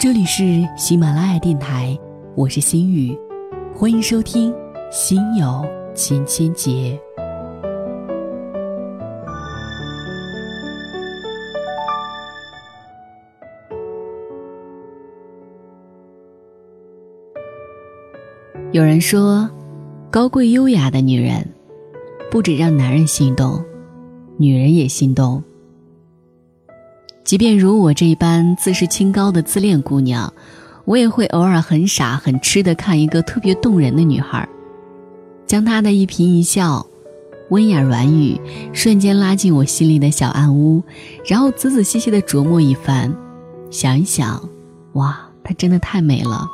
[0.00, 1.98] 这里是喜马拉雅电台，
[2.36, 3.18] 我是心雨，
[3.74, 4.52] 欢迎收听
[4.92, 6.70] 《心有千千结》。
[18.70, 19.50] 有人说，
[20.12, 21.44] 高贵优雅的女人，
[22.30, 23.60] 不止让男人心动，
[24.36, 25.42] 女人也心动。
[27.28, 30.32] 即便如我这一般自视清高的自恋姑娘，
[30.86, 34.48] 我也会偶尔很傻很痴的看一个特别动人的女孩，
[35.46, 36.86] 将她的一颦一笑、
[37.50, 38.40] 温雅软语，
[38.72, 40.82] 瞬间拉进我心里的小暗屋，
[41.26, 43.14] 然后仔仔细细的琢磨一番，
[43.70, 44.48] 想一想，
[44.94, 46.46] 哇，她真的太美了。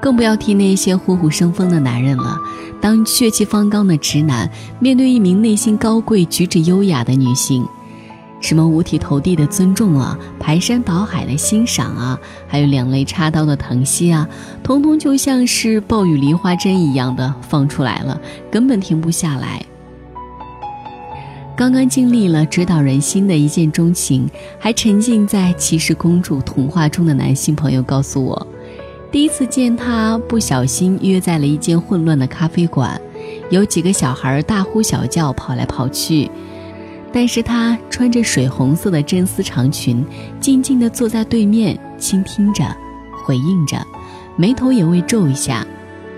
[0.00, 2.38] 更不要提那些虎虎生风的男人了。
[2.80, 7.66] 当血气方刚的直男面对一名内心高贵、举止优雅的女性，
[8.40, 14.28] 什么五体投地的尊重啊，排山倒海的欣赏啊，还有两肋插刀的疼惜啊，
[14.62, 19.64] 通通就像是暴雨梨花针一样的放出来了，根本停不下来。
[21.56, 28.46] 刚刚经历了直捣人心的一见钟情，还沉浸在骑士公主童话中的男性朋友告诉我，
[29.10, 33.00] 第一次见他，不小心约在了一间混乱的咖啡馆，
[33.50, 36.30] 有几个小孩大呼小叫，跑来跑去。
[37.14, 40.04] 但是她穿着水红色的真丝长裙，
[40.40, 42.64] 静静地坐在对面，倾听着，
[43.24, 43.80] 回应着，
[44.34, 45.64] 眉头也未皱一下，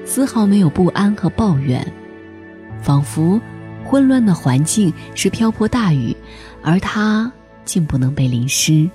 [0.07, 1.87] 丝毫没有不安和抱怨，
[2.81, 3.39] 仿佛
[3.85, 6.17] 混乱的环境是瓢泼大雨，
[6.63, 7.31] 而她
[7.67, 8.89] 竟不能被淋湿。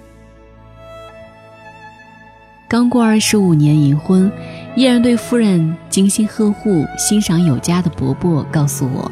[2.67, 4.31] 刚过二十五年银婚，
[4.75, 9.11] 依然对夫人精心呵护、欣赏有加的伯伯告诉我。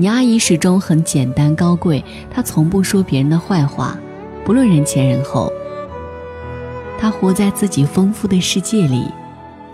[0.00, 3.98] 你阿姨始终很简单高贵，她从不说别人的坏话，
[4.44, 5.52] 不论人前人后。
[6.96, 9.06] 她活在自己丰富的世界里，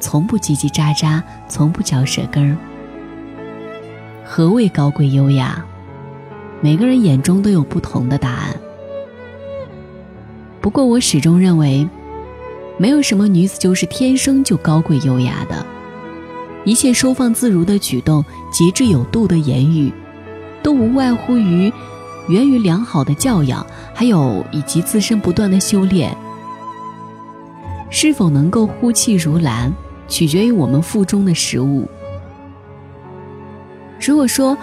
[0.00, 2.56] 从不叽叽喳喳，从不嚼舌根儿。
[4.24, 5.62] 何谓高贵优雅？
[6.62, 8.56] 每个人眼中都有不同的答案。
[10.62, 11.86] 不过我始终认为，
[12.78, 15.66] 没有什么女子就是天生就高贵优雅的，
[16.64, 19.92] 一切收放自如的举动，节制有度的言语。
[20.64, 21.70] 都无外乎于
[22.26, 26.16] 源于良好的教养，还有以及自身不断的修炼。
[27.90, 29.70] 是否能够呼气如兰，
[30.08, 31.86] 取决于我们腹中的食物。
[34.00, 34.56] 如果说，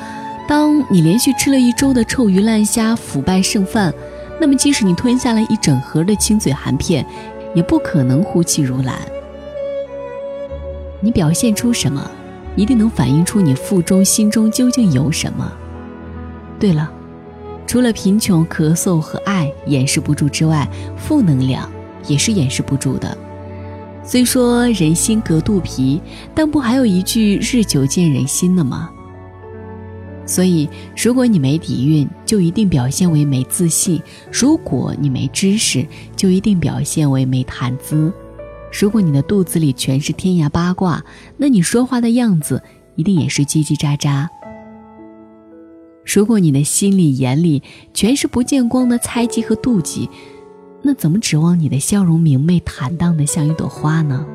[0.48, 3.94] 当你连续吃了一周的臭鱼烂虾、腐败剩饭，
[4.40, 7.06] 那么即使你吞下了一整盒的清嘴含片，
[7.54, 8.96] 也不可能呼气如兰。
[11.00, 12.10] 你表现出什么，
[12.56, 15.50] 一定能反映出你腹中、心中究竟有什么。
[16.62, 16.92] 对了，
[17.66, 21.68] 除了贫穷、咳嗽和爱掩饰不住之外，负能量
[22.08, 23.18] 也是掩饰不住的。
[24.04, 26.00] 虽说人心隔肚皮，
[26.36, 28.92] 但不还有一句“日久见人心”的吗？
[30.24, 34.00] 所以，如果你没底蕴，就一定表现为没自信；
[34.32, 35.84] 如果你没知识，
[36.16, 38.12] 就一定表现为没谈资；
[38.72, 41.04] 如果你的肚子里全是天涯八卦，
[41.38, 42.62] 那你说话的样子
[42.96, 44.28] 一定也是叽叽喳喳。
[46.06, 47.62] 如果你的心里眼里
[47.94, 50.10] 全是不见光的猜忌和妒忌，
[50.82, 54.26] 那怎么指望你的笑容明媚坦荡的像一朵花呢？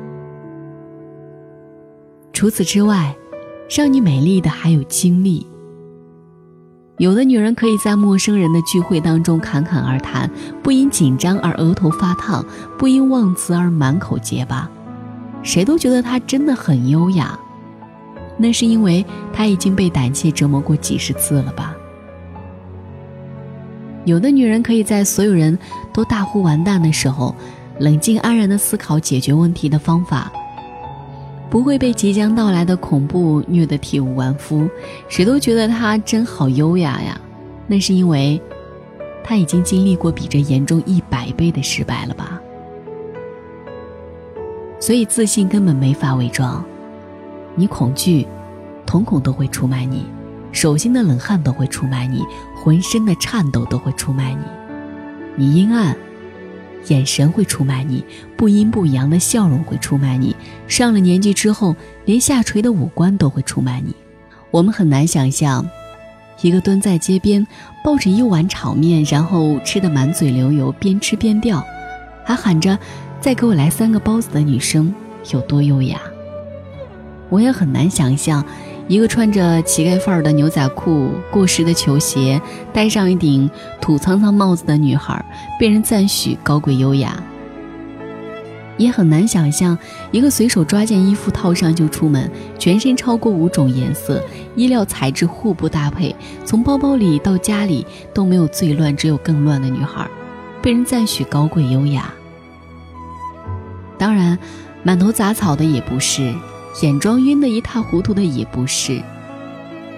[2.31, 3.15] 除此之外，
[3.69, 5.45] 让你美丽的还有经历。
[6.99, 10.29] 有的女人可以在陌生人的聚会当中侃侃而谈，
[10.63, 12.43] 不因紧张而额头发烫，
[12.77, 14.69] 不因忘词而满口结巴，
[15.43, 17.39] 谁都觉得她真的很优雅。
[18.37, 19.03] 那是因为
[19.33, 21.75] 他已经被胆怯折磨过几十次了吧？
[24.05, 25.57] 有的女人可以在所有人
[25.91, 27.35] 都大呼完蛋的时候，
[27.79, 30.31] 冷静安然的思考解决问题的方法，
[31.49, 34.69] 不会被即将到来的恐怖虐得体无完肤，
[35.09, 37.19] 谁都觉得她真好优雅呀。
[37.67, 38.41] 那是因为，
[39.23, 42.39] 她已经经历过比这严重一百倍的失败了吧？
[44.79, 46.63] 所以自信根本没法伪装。
[47.55, 48.25] 你恐惧，
[48.87, 49.99] 瞳孔都会出卖你；
[50.51, 52.21] 手心的冷汗都会出卖你；
[52.55, 54.41] 浑身的颤抖都会出卖你。
[55.35, 55.95] 你阴暗，
[56.87, 58.01] 眼神会出卖你；
[58.37, 60.35] 不阴不阳的笑容会出卖你。
[60.67, 61.75] 上了年纪之后，
[62.05, 63.93] 连下垂的五官都会出卖你。
[64.49, 65.69] 我们很难想象，
[66.41, 67.45] 一个蹲在街边
[67.83, 71.61] 抱着一碗炒面，然后吃得满嘴流油，边吃边掉，
[72.23, 72.79] 还喊着
[73.19, 74.93] “再给我来三个包子”的女生
[75.31, 75.99] 有多优雅。
[77.29, 78.43] 我也很难想象，
[78.87, 82.41] 一个穿着乞丐范儿的牛仔裤、过时的球鞋、
[82.71, 83.49] 戴上一顶
[83.81, 85.23] 土苍苍帽子的女孩，
[85.59, 87.21] 被人赞许高贵优雅，
[88.77, 89.77] 也很难想象
[90.11, 94.23] 一个随手抓件衣服套上就出门，全身超过五种颜色，
[94.55, 100.07] 衣料材质互不搭配，从包包里到家里都没有最乱，只有更乱的女孩，
[100.61, 102.13] 被人赞许高贵优雅。
[103.97, 104.39] 当然，
[104.81, 106.33] 满头杂草的也不是，
[106.81, 109.01] 眼妆晕得一塌糊涂的也不是，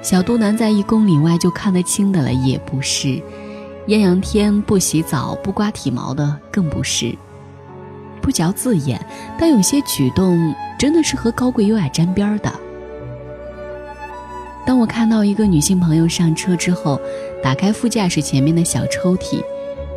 [0.02, 3.22] 小肚腩在一公里外就看得清的了也不是，
[3.88, 7.14] 艳阳天不洗澡不刮体毛的更不是。
[8.22, 9.06] 不嚼字眼，
[9.38, 12.54] 但有些举动真的是和高贵优雅沾边的。
[14.66, 17.00] 当我看到一个女性朋友上车之后，
[17.44, 19.44] 打开副驾驶前面的小抽屉，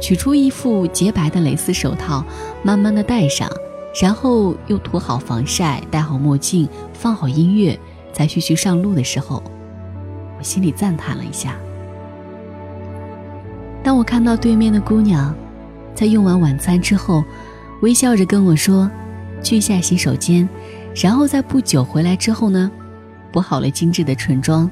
[0.00, 2.24] 取出一副洁白的蕾丝手套，
[2.62, 3.48] 慢慢的戴上，
[4.00, 7.78] 然后又涂好防晒，戴好墨镜，放好音乐，
[8.12, 9.42] 才徐徐上路的时候，
[10.38, 11.56] 我心里赞叹了一下。
[13.82, 15.34] 当我看到对面的姑娘，
[15.94, 17.24] 在用完晚餐之后。
[17.82, 18.88] 微笑着跟我说
[19.42, 20.48] ：“去一下洗手间，
[20.94, 22.70] 然后在不久回来之后呢，
[23.32, 24.70] 补好了精致的唇妆。”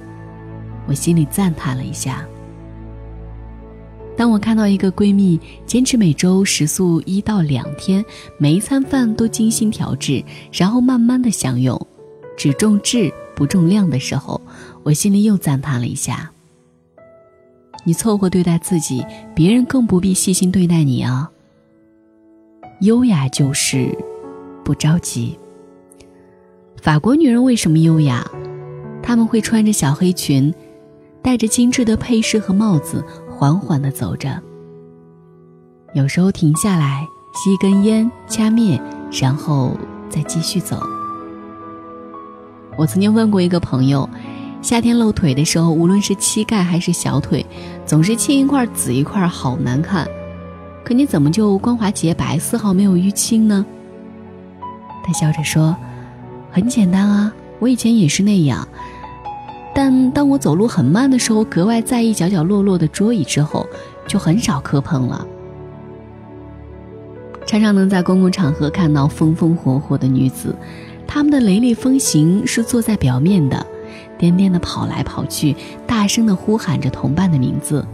[0.87, 2.25] 我心里赞叹了一下。
[4.21, 8.05] 当我看到一个闺蜜坚持每周食宿一到两天，
[8.37, 10.23] 每一餐饭都精心调制，
[10.53, 11.87] 然后慢慢的享用，
[12.37, 14.39] 只重质不重量的时候，
[14.83, 16.31] 我心里又赞叹了一下。
[17.87, 19.03] 你凑合对待自己，
[19.35, 21.31] 别人更不必细心对待你啊。
[22.83, 23.97] 优雅就是
[24.63, 25.35] 不着急。
[26.83, 28.31] 法国女人为什么优雅？
[29.03, 30.53] 她们会穿着小黑裙，
[31.23, 33.03] 戴着精致的配饰和帽子，
[33.41, 34.39] 缓缓地走着。
[35.95, 38.79] 有时候停下来吸一根烟，掐灭，
[39.19, 39.75] 然后
[40.11, 40.79] 再继续走。
[42.77, 44.07] 我曾经问过一个朋友，
[44.61, 47.47] 夏天露腿的时候，无论是膝盖还是小腿，
[47.87, 50.07] 总是青一块紫一块，好难看。
[50.85, 53.65] 可你怎么就光滑洁白，丝毫没有淤青呢？
[55.03, 55.75] 他笑着说
[56.53, 58.69] ：“很简单啊，我以前也是那样。
[59.75, 63.67] 但当我走路很慢的时候，格外在意角角落落的桌椅之后，
[64.07, 65.27] 就很少磕碰了。
[67.47, 70.55] 常常能在公共场合看到风风火火的女子，
[71.07, 73.67] 她们的雷厉风行是坐在表面的，
[74.19, 75.57] 颠颠的跑来跑去，
[75.87, 77.87] 大声的呼喊着同伴的名字。”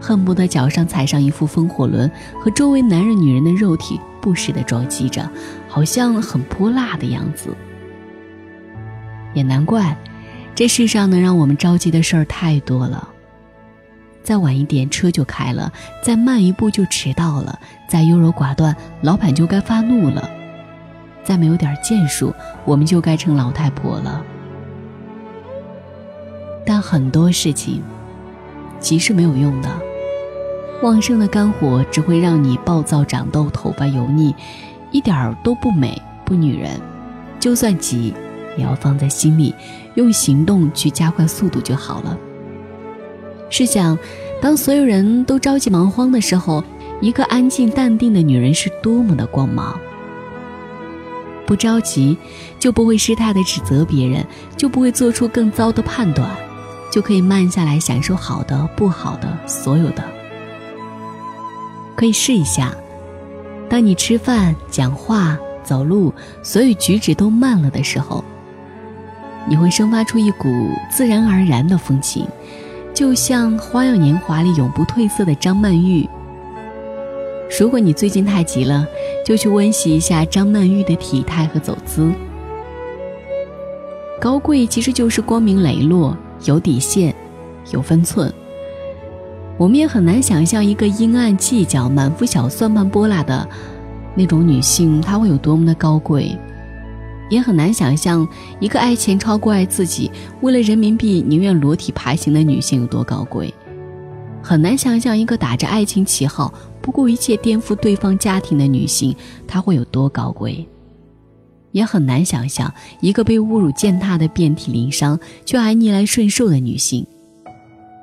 [0.00, 5.26] 恨不得脚上踩上一副风火轮，和周围男人、女人的肉体不时的撞击着，
[5.66, 7.54] 好像很泼辣的样子。
[9.32, 9.96] 也难怪，
[10.54, 13.08] 这世上能让我们着急的事儿太多了。
[14.22, 15.70] 再晚一点车就开了，
[16.02, 17.58] 再慢一步就迟到了，
[17.88, 20.22] 再优柔寡断，老板就该发怒了；
[21.22, 22.32] 再没有点建树，
[22.64, 24.24] 我们就该成老太婆了。
[26.64, 27.82] 但很多事情，
[28.80, 29.68] 急是没有用的。
[30.82, 34.34] 旺盛的肝火只会让你暴躁长痘、头发油腻，
[34.90, 36.80] 一点儿都不美不女人。
[37.38, 38.14] 就算急，
[38.56, 39.54] 也要放在心里，
[39.94, 42.18] 用行动去加快速度就好了。
[43.50, 43.98] 试想，
[44.40, 46.64] 当所有人都着急忙慌的时候，
[47.00, 49.78] 一个安静淡定的女人是多么的光芒。
[51.46, 52.16] 不着急，
[52.58, 54.26] 就不会失态的指责别人，
[54.56, 56.28] 就不会做出更糟的判断，
[56.90, 60.02] 就可以慢下来享受好的、不好的，所有的。
[61.94, 62.74] 可以试一下，
[63.68, 68.24] 当你吃饭、讲话、走路，所有举止都慢了的时候，
[69.48, 70.48] 你会生发出一股
[70.90, 72.26] 自然而然的风情，
[72.94, 76.08] 就像《花样年华》里永不褪色的张曼玉。
[77.60, 78.86] 如果你最近太急了，
[79.24, 82.10] 就去温习一下张曼玉的体态和走姿。
[84.20, 87.14] 高贵其实就是光明磊落，有底线，
[87.70, 88.32] 有分寸。
[89.58, 93.46] 我们也很难想象一个阴暗、计较、满腹小算盘、拨拉的
[94.14, 96.36] 那种女性，她会有多么的高贵；
[97.34, 98.26] 也很难想象
[98.60, 100.08] 一个爱钱超过爱自己，
[100.40, 103.52] 为了人民币宁愿裸体爬行的女性有多高贵；
[104.40, 109.12] 很难想象一个打着爱情旗号不顾一切颠覆对方家庭的女性，
[109.48, 110.64] 她会有多高贵；
[111.72, 117.04] 也很难想象一个被侮辱践踏的遍体鳞伤却还逆来顺受的女性，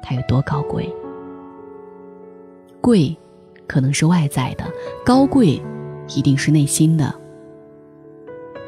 [0.03, 0.93] 她有多高贵。
[2.81, 3.15] 贵，
[3.65, 4.65] 可能是外在的；
[5.05, 5.61] 高贵，
[6.13, 7.20] 一定是内心的。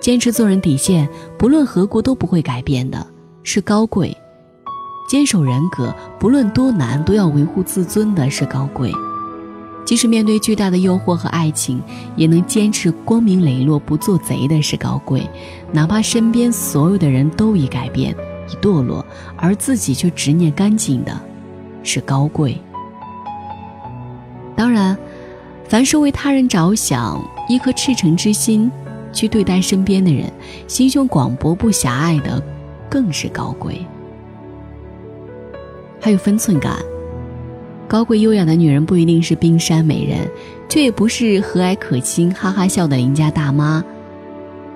[0.03, 1.07] 坚持做人底线，
[1.37, 3.07] 不论何国都不会改变的，
[3.41, 4.13] 是高贵；
[5.07, 8.91] 坚守人格，不论多难都要维护自尊的，是高贵；
[9.85, 11.81] 即使面对巨大的诱惑和爱情，
[12.17, 15.21] 也能坚持光明磊落不做贼的，是高贵；
[15.71, 18.13] 哪怕身边所有的人都已改变、
[18.49, 19.05] 已堕落，
[19.37, 21.17] 而自己却执念干净的，
[21.81, 22.59] 是高贵。
[24.53, 24.97] 当然，
[25.69, 28.69] 凡而是为他人着想，一颗赤诚之心
[29.13, 30.29] 去对待身边的人，
[30.67, 32.43] 心胸广博不狭隘的，
[32.89, 33.85] 更是高贵。
[36.01, 36.77] 还有分寸感。
[37.87, 40.27] 高贵优雅的女人不一定是冰山美人，
[40.67, 43.83] 却也不是和蔼可亲、哈哈笑的邻家大妈。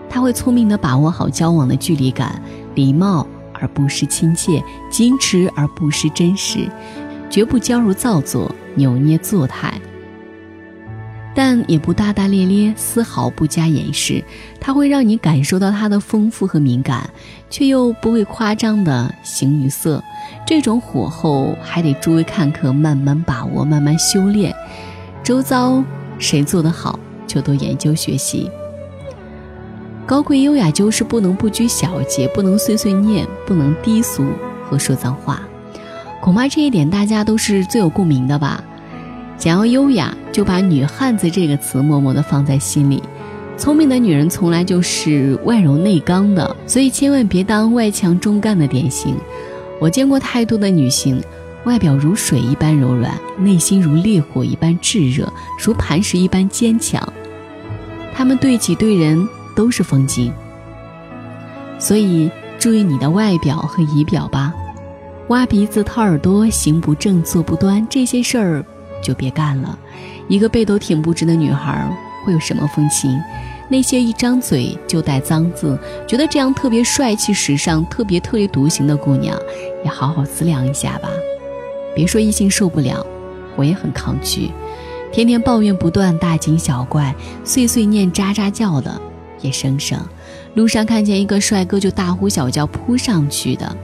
[0.10, 2.42] 她会聪明的把握好交往的距离感，
[2.76, 6.70] 礼貌而不失亲切，矜持而不失真实，
[7.30, 9.74] 绝不娇柔造作、扭捏作态。
[11.40, 14.24] 但也不大大咧咧，丝毫不加掩饰。
[14.60, 17.08] 它会让你感受到它的丰富和敏感，
[17.48, 20.04] 却又不会夸张的形于色。
[20.48, 24.52] 这种火候还得诸位看客慢慢把握，慢慢修炼。
[25.24, 25.84] 周遭
[26.18, 28.50] 谁做得好，就多研究学习。
[30.08, 34.26] 高贵优雅就是不能不拘小节，不能碎碎念，不能低俗
[34.68, 35.44] 和说脏话。
[36.20, 38.64] 恐怕这一点大家都是最有共鸣的吧。
[39.38, 43.02] 想要优雅，就把“女汉子”这个词默默地放在心里。
[43.56, 49.16] 聪明的女人从来就是外柔内刚的，所以千万别当外强中干的典型。
[49.80, 51.22] 我见过太多的女性，
[51.66, 55.32] 外表如水一般柔软，内心如烈火一般炙热，
[55.64, 57.02] 如磐石一般坚强。
[58.14, 60.32] 她们对己对人都是风景。
[61.80, 64.54] 所以注意你的外表和仪表吧，
[65.30, 68.66] 挖鼻子、掏耳朵、行不正、坐不端这些事儿。
[69.02, 69.78] 就别干了，
[70.28, 71.90] 一个背都挺不直的女孩
[72.26, 73.20] 会有什么风情？
[73.70, 75.78] 那些一张嘴就带脏字，
[76.08, 79.38] 觉得这样特别帅气、时尚、特别特立独行的姑娘，
[79.84, 81.10] 也好好思量一下吧。
[81.94, 83.06] 别说异性受不了，
[83.58, 84.52] 我也很抗拒。
[85.12, 87.14] 天天抱怨不断、大惊小怪、
[87.44, 89.02] 碎碎念、喳喳叫的
[89.42, 90.00] 也生生。
[90.54, 93.76] 路上看见一个帅哥就大呼小叫扑上去的，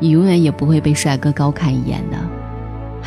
[0.00, 2.18] 你永远也不会被帅哥高看一眼的。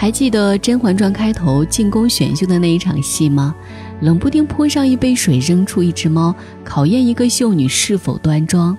[0.02, 3.54] 还记得《甄嬛传》开头进宫选秀的那一场戏吗？
[4.00, 8.76] 冷不丁泼上一杯水，扔出一只猫，考验一个秀女是否端庄。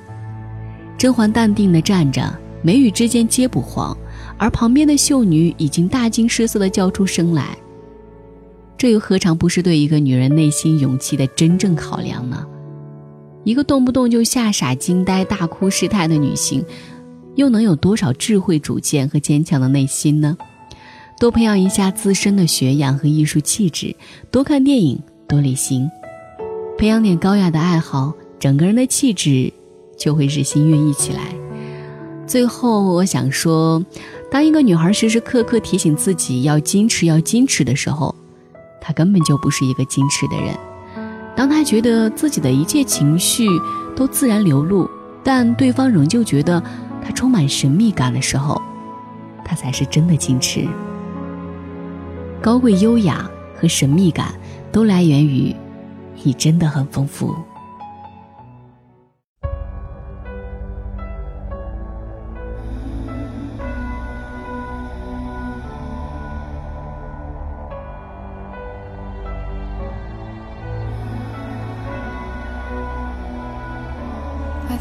[0.99, 3.97] 甄嬛淡定地站着，眉宇之间皆不慌，
[4.37, 7.57] 而旁边的秀女已经大惊失色地叫出声来。
[8.77, 12.45] 这又何尝不是对一个女人内心勇气的真正考量呢？
[13.45, 16.65] 一个动不动就吓傻、惊呆、大哭失态的女性，
[17.37, 20.37] 又能有多少智慧、主见和坚强的内心呢？
[21.23, 23.95] 多培养一下自身的学养和艺术气质，
[24.33, 25.89] 多看电影，多旅行，
[26.77, 29.53] 培养点高雅的爱好，整个人的气质
[29.97, 31.33] 就会日新月异起来。
[32.27, 33.81] 最后，我想说，
[34.33, 38.13] 当一个女孩时时刻刻提醒自己要矜持、要矜持的时候，
[38.81, 40.53] 她根本就不是一个矜持的人。
[41.37, 43.47] 当她觉得自己的一切情绪
[43.95, 44.91] 都自然流露，
[45.23, 46.61] 但对方仍旧觉得
[47.01, 48.61] 她充满神秘感的时候，
[49.45, 50.67] 她才是真的矜持。
[52.43, 54.35] 高贵、优雅和神秘感，
[54.73, 55.55] 都来源于
[56.25, 57.33] 你真的很丰富。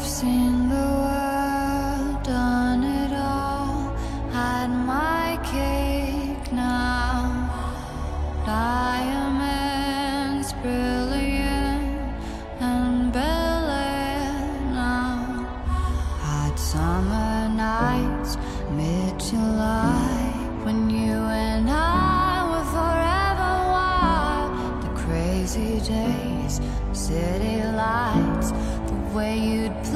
[0.04, 0.68] seen
[26.94, 29.86] city lights the way you'd